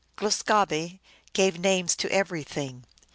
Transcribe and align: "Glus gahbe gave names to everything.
"Glus 0.17 0.41
gahbe 0.41 0.99
gave 1.33 1.59
names 1.59 1.95
to 1.97 2.11
everything. 2.11 2.85